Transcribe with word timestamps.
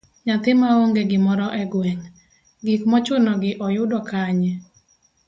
Nyathi 0.25 0.51
maonge 0.59 1.01
gimoro 1.11 1.47
e 1.61 1.63
gweng, 1.71 2.01
gik 2.65 2.81
mochuno 2.91 3.31
gi 3.41 3.51
oyudo 3.65 3.99
kanye? 4.09 4.51